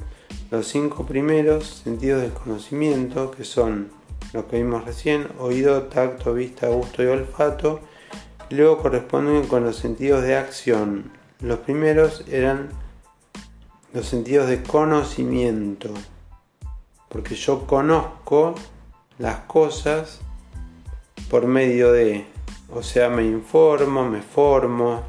los 0.51 0.67
5 0.67 1.05
primeros 1.05 1.81
sentidos 1.83 2.21
del 2.21 2.33
conocimiento, 2.33 3.31
que 3.31 3.45
son 3.45 3.89
lo 4.33 4.48
que 4.48 4.57
vimos 4.57 4.86
recién, 4.86 5.27
oído, 5.39 5.83
tacto, 5.83 6.33
vista, 6.33 6.67
gusto 6.67 7.03
y 7.03 7.07
olfato. 7.07 7.79
Luego 8.50 8.79
corresponden 8.79 9.48
con 9.48 9.63
los 9.63 9.77
sentidos 9.77 10.24
de 10.24 10.36
acción. 10.36 11.12
Los 11.39 11.60
primeros 11.60 12.25
eran 12.29 12.69
los 13.93 14.05
sentidos 14.05 14.50
de 14.50 14.62
conocimiento, 14.62 15.93
porque 17.10 17.36
yo 17.36 17.65
conozco 17.65 18.55
las 19.17 19.39
cosas 19.41 20.19
por 21.29 21.48
medio 21.48 21.91
de, 21.91 22.25
o 22.74 22.82
sea, 22.82 23.10
me 23.10 23.24
informo, 23.24 24.10
me 24.10 24.22
formo, 24.22 25.04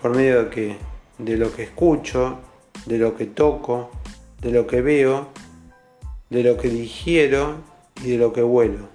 por 0.00 0.14
medio 0.14 0.44
de 0.44 0.76
de 1.18 1.36
lo 1.36 1.54
que 1.54 1.64
escucho, 1.64 2.38
de 2.84 2.98
lo 2.98 3.16
que 3.16 3.26
toco, 3.26 3.90
de 4.40 4.50
lo 4.50 4.66
que 4.66 4.82
veo, 4.82 5.28
de 6.30 6.42
lo 6.42 6.56
que 6.56 6.68
digiero 6.68 7.56
y 8.02 8.10
de 8.12 8.18
lo 8.18 8.32
que 8.32 8.42
vuelo. 8.42 8.88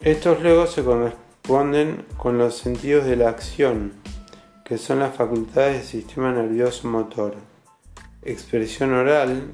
Estos 0.00 0.42
luego 0.42 0.66
se 0.66 0.82
corresponden 0.82 2.06
con 2.16 2.38
los 2.38 2.56
sentidos 2.56 3.04
de 3.04 3.16
la 3.16 3.28
acción, 3.28 3.92
que 4.64 4.78
son 4.78 5.00
las 5.00 5.14
facultades 5.14 5.76
del 5.76 6.02
sistema 6.02 6.32
nervioso 6.32 6.88
motor. 6.88 7.34
Expresión 8.22 8.94
oral, 8.94 9.52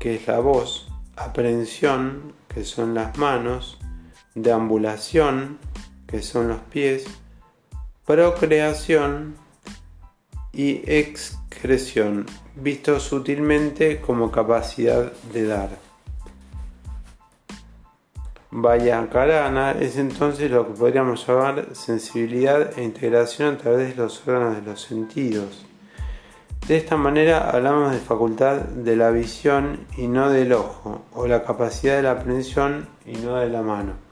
que 0.00 0.16
es 0.16 0.26
la 0.26 0.40
voz, 0.40 0.88
aprehensión, 1.16 2.32
que 2.48 2.64
son 2.64 2.94
las 2.94 3.16
manos, 3.18 3.78
deambulación, 4.42 5.58
que 6.06 6.22
son 6.22 6.48
los 6.48 6.60
pies, 6.60 7.04
procreación 8.06 9.36
y 10.52 10.82
excreción, 10.90 12.26
visto 12.56 12.98
sutilmente 13.00 14.00
como 14.00 14.30
capacidad 14.30 15.12
de 15.32 15.46
dar. 15.46 15.88
Carana 19.12 19.72
es 19.72 19.98
entonces 19.98 20.50
lo 20.50 20.66
que 20.66 20.72
podríamos 20.72 21.26
llamar 21.26 21.66
sensibilidad 21.74 22.78
e 22.78 22.82
integración 22.82 23.54
a 23.54 23.58
través 23.58 23.90
de 23.90 24.02
los 24.02 24.26
órganos 24.26 24.56
de 24.56 24.62
los 24.62 24.80
sentidos. 24.80 25.66
De 26.66 26.76
esta 26.76 26.96
manera 26.96 27.50
hablamos 27.50 27.92
de 27.92 27.98
facultad 27.98 28.56
de 28.56 28.96
la 28.96 29.10
visión 29.10 29.86
y 29.96 30.06
no 30.06 30.30
del 30.30 30.52
ojo, 30.52 31.02
o 31.14 31.26
la 31.26 31.44
capacidad 31.44 31.96
de 31.96 32.02
la 32.02 32.12
aprehensión 32.12 32.88
y 33.06 33.12
no 33.18 33.36
de 33.36 33.48
la 33.48 33.62
mano. 33.62 34.07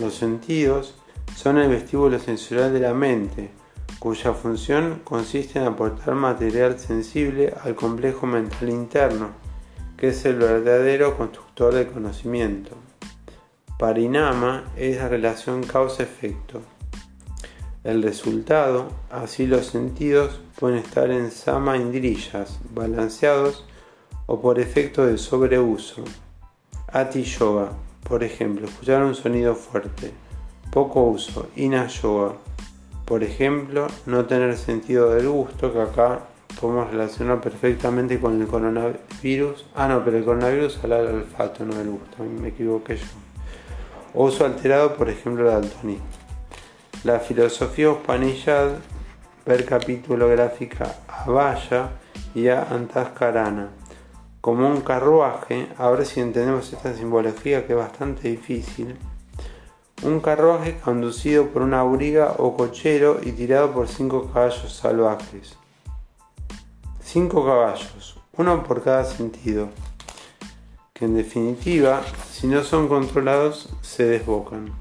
Los 0.00 0.14
sentidos 0.14 0.94
son 1.36 1.58
el 1.58 1.68
vestíbulo 1.68 2.18
sensorial 2.18 2.72
de 2.72 2.80
la 2.80 2.94
mente, 2.94 3.50
cuya 3.98 4.32
función 4.32 5.02
consiste 5.04 5.58
en 5.58 5.66
aportar 5.66 6.14
material 6.14 6.78
sensible 6.78 7.54
al 7.62 7.74
complejo 7.74 8.26
mental 8.26 8.70
interno 8.70 9.50
que 10.00 10.08
es 10.08 10.24
el 10.24 10.36
verdadero 10.36 11.18
constructor 11.18 11.74
del 11.74 11.88
conocimiento. 11.88 12.70
Parinama 13.78 14.64
es 14.74 14.96
la 14.96 15.08
relación 15.08 15.62
causa-efecto. 15.62 16.62
El 17.84 18.02
resultado, 18.02 18.88
así 19.10 19.46
los 19.46 19.66
sentidos, 19.66 20.40
pueden 20.58 20.78
estar 20.78 21.10
en 21.10 21.30
sama 21.30 21.76
indrillas, 21.76 22.60
balanceados 22.74 23.66
o 24.24 24.40
por 24.40 24.58
efecto 24.58 25.04
de 25.04 25.18
sobreuso. 25.18 26.02
Ati 26.88 27.22
Yoga, 27.22 27.72
por 28.10 28.24
ejemplo, 28.24 28.66
escuchar 28.66 29.04
un 29.04 29.14
sonido 29.14 29.54
fuerte. 29.54 30.12
Poco 30.72 31.04
uso. 31.04 31.48
Ina 31.54 31.86
Yoga, 31.86 32.32
por 33.04 33.22
ejemplo, 33.22 33.86
no 34.06 34.24
tener 34.24 34.58
sentido 34.58 35.14
del 35.14 35.28
gusto, 35.28 35.72
que 35.72 35.80
acá 35.80 36.18
podemos 36.60 36.90
relacionar 36.90 37.40
perfectamente 37.40 38.18
con 38.18 38.40
el 38.40 38.48
coronavirus. 38.48 39.64
Ah, 39.76 39.86
no, 39.86 40.04
pero 40.04 40.18
el 40.18 40.24
coronavirus 40.24 40.80
habla 40.82 41.02
del 41.02 41.14
olfato, 41.14 41.64
no 41.64 41.76
del 41.76 41.90
gusto, 41.90 42.24
me 42.24 42.48
equivoqué 42.48 42.96
yo. 42.96 43.06
Uso 44.12 44.44
alterado, 44.44 44.96
por 44.96 45.08
ejemplo, 45.08 45.46
el 45.46 45.62
daltonismo. 45.62 46.04
La 47.04 47.20
filosofía 47.20 47.92
Upanishad, 47.92 48.70
ver 49.46 49.64
capítulo 49.64 50.28
gráfica 50.28 50.96
a 51.06 51.30
Vaya 51.30 51.90
y 52.34 52.48
a 52.48 52.64
Antaskarana. 52.64 53.79
Como 54.40 54.66
un 54.68 54.80
carruaje, 54.80 55.68
a 55.76 55.90
ver 55.90 56.06
si 56.06 56.20
entendemos 56.20 56.72
esta 56.72 56.94
simbología 56.94 57.66
que 57.66 57.74
es 57.74 57.78
bastante 57.78 58.28
difícil. 58.28 58.96
Un 60.02 60.20
carruaje 60.20 60.78
conducido 60.78 61.48
por 61.48 61.60
una 61.60 61.80
auriga 61.80 62.36
o 62.38 62.56
cochero 62.56 63.20
y 63.22 63.32
tirado 63.32 63.70
por 63.72 63.86
cinco 63.86 64.30
caballos 64.32 64.72
salvajes. 64.72 65.58
Cinco 67.02 67.44
caballos, 67.44 68.18
uno 68.38 68.62
por 68.64 68.82
cada 68.82 69.04
sentido, 69.04 69.68
que 70.94 71.04
en 71.04 71.16
definitiva, 71.16 72.00
si 72.30 72.46
no 72.46 72.64
son 72.64 72.88
controlados, 72.88 73.68
se 73.82 74.04
desbocan. 74.04 74.72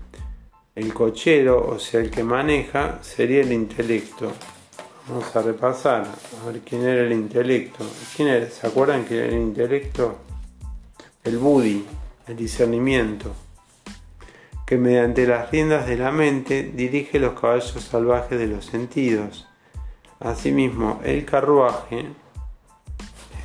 El 0.73 0.93
cochero, 0.93 1.67
o 1.67 1.79
sea, 1.79 1.99
el 1.99 2.12
que 2.12 2.23
maneja, 2.23 2.99
sería 3.01 3.41
el 3.41 3.51
intelecto. 3.51 4.31
Vamos 5.09 5.35
a 5.35 5.41
repasar, 5.41 6.03
a 6.05 6.45
ver 6.45 6.61
quién 6.61 6.83
era 6.83 7.01
el 7.01 7.11
intelecto. 7.11 7.83
¿Quién 8.15 8.27
era? 8.27 8.47
¿Se 8.49 8.67
acuerdan 8.67 9.05
que 9.05 9.27
el 9.27 9.33
intelecto? 9.33 10.19
El 11.23 11.39
buddhi, 11.39 11.83
el 12.27 12.37
discernimiento, 12.37 13.33
que 14.67 14.77
mediante 14.77 15.25
las 15.25 15.49
riendas 15.49 15.87
de 15.87 15.97
la 15.97 16.11
mente 16.11 16.71
dirige 16.75 17.19
los 17.19 17.39
caballos 17.39 17.71
salvajes 17.71 18.37
de 18.37 18.47
los 18.47 18.65
sentidos 18.65 19.47
Asimismo, 20.19 20.99
el 21.05 21.23
carruaje 21.23 22.09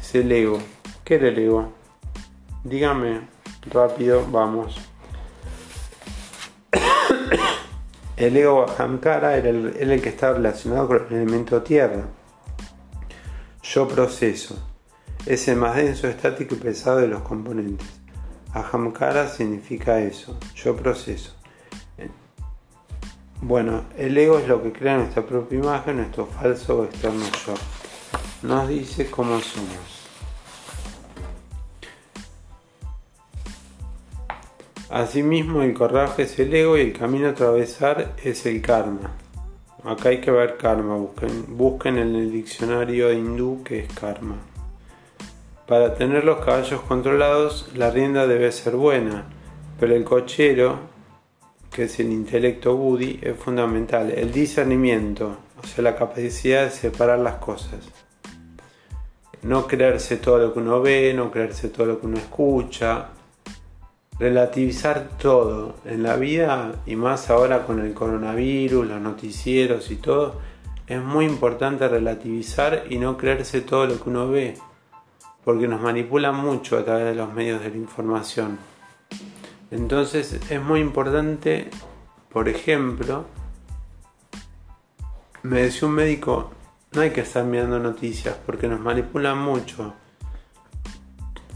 es 0.00 0.14
el 0.16 0.32
ego. 0.32 0.58
¿Qué 1.04 1.14
era 1.14 1.28
el 1.28 1.38
ego? 1.38 1.72
Dígame 2.64 3.28
rápido, 3.70 4.26
vamos. 4.28 4.80
El 8.16 8.36
ego 8.36 8.66
Ahamkara 8.68 9.36
era 9.36 9.48
el, 9.48 9.76
el 9.76 10.00
que 10.00 10.10
está 10.10 10.32
relacionado 10.32 10.86
con 10.86 11.06
el 11.08 11.12
elemento 11.12 11.62
tierra. 11.62 12.04
Yo 13.62 13.88
proceso. 13.88 14.56
Es 15.26 15.48
el 15.48 15.56
más 15.56 15.76
denso, 15.76 16.06
estático 16.06 16.54
y 16.54 16.58
pesado 16.58 16.98
de 16.98 17.08
los 17.08 17.22
componentes. 17.22 17.88
Ahamkara 18.52 19.28
significa 19.28 19.98
eso. 19.98 20.38
Yo 20.54 20.76
proceso. 20.76 21.34
Bueno, 23.40 23.84
el 23.98 24.16
ego 24.16 24.38
es 24.38 24.48
lo 24.48 24.62
que 24.62 24.72
crea 24.72 24.96
nuestra 24.96 25.26
propia 25.26 25.58
imagen, 25.58 25.96
nuestro 25.96 26.26
falso 26.26 26.78
o 26.78 26.84
externo 26.84 27.24
yo. 27.46 27.54
Nos 28.42 28.68
dice 28.68 29.10
cómo 29.10 29.40
somos. 29.40 30.03
Asimismo, 34.94 35.62
el 35.62 35.74
coraje 35.74 36.22
es 36.22 36.38
el 36.38 36.54
ego 36.54 36.78
y 36.78 36.82
el 36.82 36.92
camino 36.92 37.26
a 37.26 37.30
atravesar 37.30 38.14
es 38.22 38.46
el 38.46 38.62
karma. 38.62 39.10
Acá 39.82 40.10
hay 40.10 40.20
que 40.20 40.30
ver 40.30 40.56
karma, 40.56 40.94
busquen, 40.94 41.56
busquen 41.56 41.98
en 41.98 42.14
el 42.14 42.30
diccionario 42.30 43.12
hindú 43.12 43.64
que 43.64 43.80
es 43.80 43.92
karma. 43.92 44.36
Para 45.66 45.96
tener 45.96 46.22
los 46.22 46.44
caballos 46.44 46.80
controlados, 46.82 47.70
la 47.74 47.90
rienda 47.90 48.28
debe 48.28 48.52
ser 48.52 48.76
buena, 48.76 49.24
pero 49.80 49.96
el 49.96 50.04
cochero 50.04 50.78
que 51.72 51.82
es 51.82 51.98
el 51.98 52.12
intelecto 52.12 52.76
Buddhi, 52.76 53.18
es 53.20 53.36
fundamental. 53.36 54.12
El 54.12 54.30
discernimiento, 54.30 55.38
o 55.60 55.66
sea, 55.66 55.82
la 55.82 55.96
capacidad 55.96 56.66
de 56.66 56.70
separar 56.70 57.18
las 57.18 57.38
cosas. 57.38 57.80
No 59.42 59.66
creerse 59.66 60.18
todo 60.18 60.38
lo 60.38 60.54
que 60.54 60.60
uno 60.60 60.80
ve, 60.80 61.12
no 61.12 61.32
creerse 61.32 61.70
todo 61.70 61.86
lo 61.86 62.00
que 62.00 62.06
uno 62.06 62.16
escucha. 62.16 63.08
Relativizar 64.18 65.08
todo 65.18 65.74
en 65.84 66.02
la 66.02 66.16
vida 66.16 66.72
y 66.86 66.96
más 66.96 67.30
ahora 67.30 67.66
con 67.66 67.80
el 67.80 67.94
coronavirus, 67.94 68.86
los 68.86 69.00
noticieros 69.00 69.90
y 69.90 69.96
todo. 69.96 70.40
Es 70.86 71.02
muy 71.02 71.24
importante 71.24 71.88
relativizar 71.88 72.84
y 72.90 72.98
no 72.98 73.16
creerse 73.16 73.60
todo 73.60 73.86
lo 73.86 74.00
que 74.00 74.08
uno 74.08 74.28
ve. 74.28 74.54
Porque 75.44 75.66
nos 75.66 75.80
manipulan 75.80 76.36
mucho 76.36 76.78
a 76.78 76.84
través 76.84 77.06
de 77.06 77.14
los 77.14 77.32
medios 77.32 77.60
de 77.62 77.70
la 77.70 77.76
información. 77.76 78.58
Entonces 79.70 80.40
es 80.48 80.62
muy 80.62 80.80
importante, 80.80 81.68
por 82.30 82.48
ejemplo, 82.48 83.24
me 85.42 85.62
decía 85.62 85.88
un 85.88 85.94
médico, 85.94 86.52
no 86.92 87.02
hay 87.02 87.10
que 87.10 87.22
estar 87.22 87.44
mirando 87.44 87.78
noticias 87.78 88.36
porque 88.46 88.68
nos 88.68 88.80
manipulan 88.80 89.36
mucho. 89.36 89.94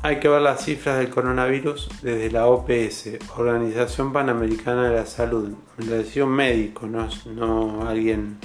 Hay 0.00 0.20
que 0.20 0.28
ver 0.28 0.42
las 0.42 0.64
cifras 0.64 0.98
del 0.98 1.10
coronavirus 1.10 1.88
desde 2.02 2.30
la 2.30 2.46
OPS, 2.46 3.18
Organización 3.36 4.12
Panamericana 4.12 4.88
de 4.88 4.94
la 4.94 5.06
Salud. 5.06 5.54
Un 5.76 6.28
médico, 6.30 6.86
no, 6.86 7.08
no 7.26 7.88
alguien 7.88 8.38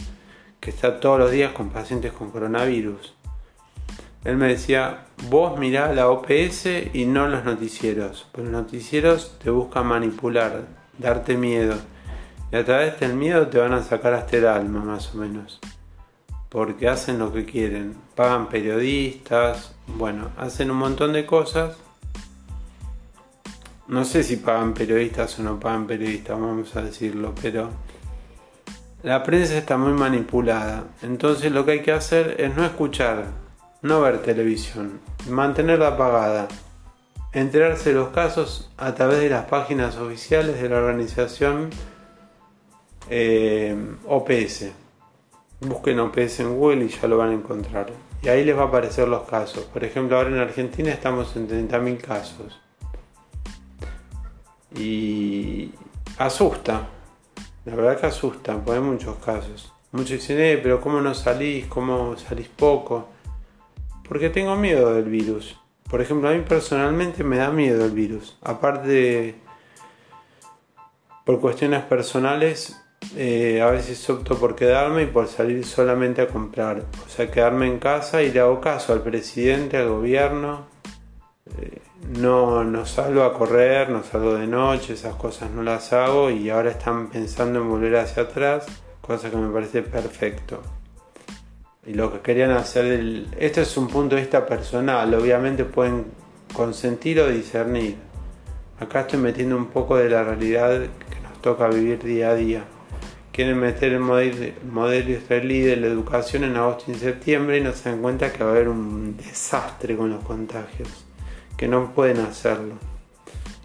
que 0.59 0.71
está 0.71 0.99
todos 0.99 1.19
los 1.19 1.31
días 1.31 1.51
con 1.51 1.69
pacientes 1.69 2.11
con 2.11 2.31
coronavirus. 2.31 3.13
Él 4.23 4.37
me 4.37 4.47
decía, 4.47 5.05
vos 5.29 5.59
mirá 5.59 5.93
la 5.93 6.09
OPS 6.09 6.65
y 6.91 7.05
no 7.05 7.27
los 7.27 7.45
noticieros. 7.45 8.27
Pues 8.31 8.45
los 8.45 8.63
noticieros 8.63 9.37
te 9.37 9.51
buscan 9.51 9.85
manipular, 9.85 10.63
darte 10.97 11.37
miedo. 11.37 11.75
Y 12.51 12.55
a 12.55 12.65
través 12.65 12.99
del 12.99 13.13
miedo 13.13 13.47
te 13.47 13.59
van 13.59 13.73
a 13.73 13.83
sacar 13.83 14.15
hasta 14.15 14.37
el 14.37 14.47
alma, 14.47 14.83
más 14.83 15.13
o 15.13 15.19
menos. 15.19 15.59
Porque 16.53 16.87
hacen 16.87 17.19
lo 17.19 17.33
que 17.33 17.43
quieren. 17.43 17.95
Pagan 18.15 18.47
periodistas, 18.47 19.73
bueno, 19.87 20.29
hacen 20.37 20.71
un 20.71 20.77
montón 20.77 21.11
de 21.11 21.25
cosas. 21.25 21.75
No 23.87 24.05
sé 24.05 24.23
si 24.23 24.37
pagan 24.37 24.73
periodistas 24.73 25.37
o 25.39 25.43
no 25.43 25.59
pagan 25.59 25.87
periodistas, 25.87 26.39
vamos 26.39 26.73
a 26.75 26.83
decirlo, 26.83 27.33
pero 27.41 27.69
la 29.01 29.23
prensa 29.23 29.57
está 29.57 29.77
muy 29.77 29.93
manipulada. 29.93 30.85
Entonces 31.01 31.51
lo 31.51 31.65
que 31.65 31.71
hay 31.71 31.81
que 31.81 31.91
hacer 31.91 32.35
es 32.39 32.55
no 32.55 32.63
escuchar 32.63 33.25
no 33.81 33.99
ver 33.99 34.19
televisión, 34.21 35.01
mantenerla 35.27 35.89
apagada, 35.89 36.47
enterarse 37.33 37.89
de 37.89 37.95
los 37.95 38.09
casos 38.09 38.71
a 38.77 38.93
través 38.93 39.19
de 39.19 39.29
las 39.29 39.45
páginas 39.45 39.97
oficiales 39.97 40.61
de 40.61 40.69
la 40.69 40.77
organización 40.77 41.69
eh, 43.09 43.75
OPS. 44.07 44.82
Busquen 45.61 45.99
OPS 45.99 46.41
en 46.41 46.57
Google 46.57 46.85
y 46.85 46.89
ya 46.89 47.07
lo 47.07 47.17
van 47.17 47.29
a 47.29 47.33
encontrar. 47.33 47.91
Y 48.21 48.29
ahí 48.29 48.43
les 48.45 48.57
va 48.57 48.63
a 48.63 48.67
aparecer 48.67 49.07
los 49.07 49.23
casos. 49.23 49.65
Por 49.65 49.83
ejemplo, 49.83 50.17
ahora 50.17 50.29
en 50.29 50.37
Argentina 50.37 50.91
estamos 50.91 51.35
en 51.35 51.47
30.000 51.47 51.97
casos. 51.97 52.59
Y 54.75 55.71
asusta. 56.17 56.87
La 57.65 57.75
verdad 57.75 57.99
que 57.99 58.07
asusta, 58.07 58.55
porque 58.55 58.79
hay 58.79 58.85
muchos 58.85 59.17
casos. 59.17 59.73
Muchos 59.91 60.11
dicen, 60.11 60.39
eh, 60.39 60.59
pero 60.61 60.81
¿cómo 60.81 61.01
no 61.01 61.13
salís? 61.13 61.67
¿Cómo 61.67 62.17
salís 62.17 62.47
poco? 62.47 63.09
Porque 64.07 64.29
tengo 64.29 64.55
miedo 64.55 64.93
del 64.93 65.05
virus. 65.05 65.59
Por 65.89 66.01
ejemplo, 66.01 66.29
a 66.29 66.33
mí 66.33 66.43
personalmente 66.47 67.23
me 67.23 67.37
da 67.37 67.51
miedo 67.51 67.85
el 67.85 67.91
virus. 67.91 68.37
Aparte, 68.41 69.35
por 71.25 71.39
cuestiones 71.39 71.83
personales, 71.83 72.82
eh, 73.15 73.61
a 73.61 73.69
veces 73.69 74.09
opto 74.09 74.35
por 74.37 74.55
quedarme 74.55 75.03
y 75.03 75.05
por 75.07 75.27
salir 75.27 75.65
solamente 75.65 76.21
a 76.21 76.27
comprar. 76.27 76.83
O 77.05 77.09
sea, 77.09 77.29
quedarme 77.29 77.67
en 77.67 77.79
casa 77.79 78.21
y 78.23 78.31
le 78.31 78.39
hago 78.39 78.59
caso 78.59 78.93
al 78.93 79.01
presidente, 79.01 79.77
al 79.77 79.89
gobierno. 79.89 80.65
Eh, 81.59 81.79
no, 82.17 82.63
no 82.63 82.85
salgo 82.85 83.23
a 83.23 83.33
correr, 83.33 83.89
no 83.89 84.03
salgo 84.03 84.35
de 84.35 84.47
noche, 84.47 84.93
esas 84.93 85.15
cosas 85.15 85.51
no 85.51 85.63
las 85.63 85.93
hago 85.93 86.29
y 86.29 86.49
ahora 86.49 86.71
están 86.71 87.09
pensando 87.09 87.61
en 87.61 87.69
volver 87.69 87.95
hacia 87.97 88.23
atrás, 88.23 88.65
cosa 89.01 89.29
que 89.29 89.37
me 89.37 89.51
parece 89.51 89.83
perfecto. 89.83 90.61
Y 91.85 91.93
lo 91.93 92.11
que 92.11 92.19
querían 92.19 92.51
hacer, 92.51 92.85
el, 92.85 93.27
este 93.37 93.61
es 93.61 93.77
un 93.77 93.87
punto 93.87 94.15
de 94.15 94.21
vista 94.21 94.45
personal, 94.45 95.13
obviamente 95.13 95.65
pueden 95.65 96.05
consentir 96.53 97.19
o 97.19 97.27
discernir. 97.27 97.95
Acá 98.79 99.01
estoy 99.01 99.19
metiendo 99.19 99.55
un 99.55 99.67
poco 99.67 99.97
de 99.97 100.09
la 100.09 100.23
realidad 100.23 100.71
que 100.81 101.19
nos 101.21 101.41
toca 101.41 101.67
vivir 101.67 102.03
día 102.03 102.29
a 102.29 102.35
día 102.35 102.63
quieren 103.33 103.59
meter 103.59 103.93
el 103.93 103.99
modelo, 103.99 105.09
israelí 105.09 105.61
de 105.61 105.75
la 105.75 105.87
educación 105.87 106.43
en 106.43 106.55
agosto 106.55 106.85
y 106.87 106.93
en 106.93 106.99
septiembre 106.99 107.57
y 107.57 107.61
no 107.61 107.73
se 107.73 107.89
dan 107.89 108.01
cuenta 108.01 108.31
que 108.31 108.43
va 108.43 108.51
a 108.51 108.53
haber 108.53 108.69
un 108.69 109.17
desastre 109.17 109.97
con 109.97 110.11
los 110.11 110.23
contagios, 110.23 110.87
que 111.57 111.67
no 111.67 111.91
pueden 111.93 112.19
hacerlo. 112.19 112.75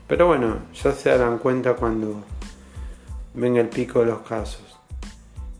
Pero 0.09 0.27
bueno, 0.27 0.57
ya 0.83 0.93
se 0.93 1.11
darán 1.11 1.37
cuenta 1.39 1.75
cuando 1.75 2.25
venga 3.35 3.61
el 3.61 3.69
pico 3.69 4.01
de 4.01 4.07
los 4.07 4.21
casos. 4.21 4.65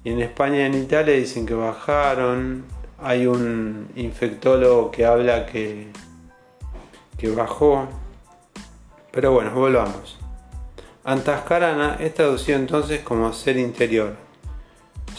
Y 0.05 0.11
en 0.11 0.23
España 0.23 0.57
y 0.57 0.63
en 0.63 0.75
Italia 0.75 1.15
dicen 1.15 1.45
que 1.45 1.55
bajaron. 1.55 2.65
Hay 3.01 3.27
un 3.27 3.91
infectólogo 3.95 4.91
que 4.91 5.05
habla 5.05 5.45
que, 5.45 5.89
que 7.19 7.31
bajó. 7.31 7.87
Pero 9.13 9.33
bueno, 9.33 9.53
volvamos. 9.53 10.19
Antascarana 11.09 11.97
es 12.01 12.13
traducido 12.13 12.59
entonces 12.59 13.01
como 13.01 13.33
ser 13.33 13.57
interior, 13.57 14.15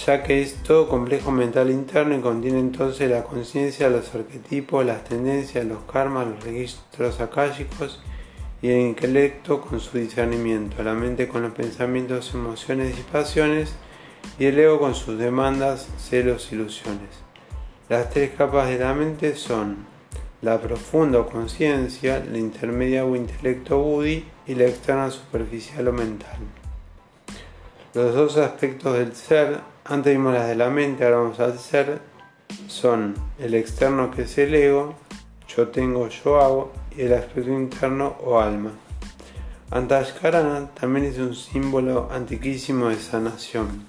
ya 0.06 0.22
que 0.22 0.40
es 0.44 0.62
todo 0.62 0.88
complejo 0.88 1.32
mental 1.32 1.72
interno 1.72 2.16
y 2.16 2.22
contiene 2.22 2.60
entonces 2.60 3.10
la 3.10 3.24
conciencia, 3.24 3.90
los 3.90 4.14
arquetipos, 4.14 4.86
las 4.86 5.04
tendencias, 5.04 5.66
los 5.66 5.82
karmas, 5.92 6.28
los 6.28 6.44
registros 6.44 7.20
akáshicos 7.20 8.04
y 8.62 8.70
el 8.70 8.82
intelecto 8.82 9.62
con 9.62 9.80
su 9.80 9.98
discernimiento, 9.98 10.84
la 10.84 10.94
mente 10.94 11.28
con 11.28 11.42
los 11.42 11.54
pensamientos, 11.54 12.36
emociones 12.36 12.96
y 12.96 13.02
pasiones 13.12 13.74
y 14.38 14.46
el 14.46 14.60
ego 14.60 14.78
con 14.80 14.94
sus 14.94 15.18
demandas, 15.18 15.88
celos, 15.98 16.52
ilusiones. 16.52 17.10
Las 17.90 18.12
tres 18.12 18.30
capas 18.38 18.70
de 18.70 18.78
la 18.78 18.94
mente 18.94 19.36
son 19.36 19.88
la 20.42 20.60
profunda 20.60 21.26
conciencia, 21.26 22.24
la 22.32 22.38
intermedia 22.38 23.06
o 23.06 23.16
intelecto 23.16 23.80
budi 23.80 24.26
y 24.48 24.56
la 24.56 24.66
externa 24.66 25.12
superficial 25.12 25.88
o 25.90 25.94
mental. 25.94 26.38
Los 27.94 28.14
dos 28.14 28.38
aspectos 28.38 28.98
del 28.98 29.16
ser, 29.16 29.60
antes 29.84 30.14
vimos 30.14 30.34
las 30.34 30.48
de 30.48 30.56
la 30.56 30.70
mente, 30.70 31.04
ahora 31.04 31.18
vamos 31.18 31.40
al 31.40 31.60
ser, 31.60 32.00
son 32.68 33.16
el 33.38 33.54
externo 33.54 34.12
que 34.12 34.22
es 34.22 34.38
el 34.38 34.56
ego, 34.56 34.96
yo 35.48 35.68
tengo, 35.70 36.08
yo 36.08 36.40
hago, 36.40 36.72
y 36.96 37.02
el 37.02 37.14
aspecto 37.14 37.52
interno 37.52 38.16
o 38.24 38.40
alma. 38.40 38.72
Antashkarana 39.72 40.70
también 40.74 41.06
es 41.08 41.18
un 41.18 41.36
símbolo 41.36 42.10
antiquísimo 42.12 42.90
de 42.90 42.96
sanación. 42.96 43.89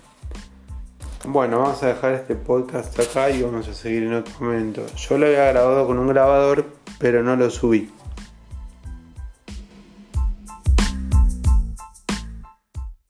Bueno, 1.27 1.59
vamos 1.59 1.83
a 1.83 1.89
dejar 1.89 2.15
este 2.15 2.35
podcast 2.35 2.99
acá 2.99 3.29
y 3.29 3.43
vamos 3.43 3.69
a 3.69 3.75
seguir 3.75 4.05
en 4.05 4.15
otro 4.15 4.33
momento. 4.41 4.87
Yo 4.97 5.19
lo 5.19 5.27
había 5.27 5.53
grabado 5.53 5.87
con 5.87 5.99
un 5.99 6.09
grabador, 6.09 6.65
pero 6.99 7.23
no 7.23 7.37
lo 7.37 7.51
subí. 7.51 7.91